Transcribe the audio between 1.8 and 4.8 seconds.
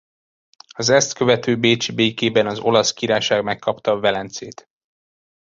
békében az Olasz Királyság megkapta Velencét.